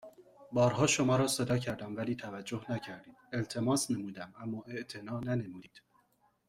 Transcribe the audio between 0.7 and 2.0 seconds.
شما را صدا کردم